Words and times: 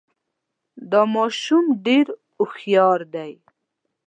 دا 0.91 1.01
ماشوم 1.13 1.65
ډېر 1.85 2.05
هوښیار 2.37 2.99
دی 3.13 3.33